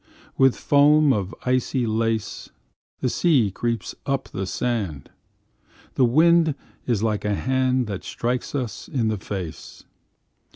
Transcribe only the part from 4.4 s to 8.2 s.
sand, The wind is like a hand That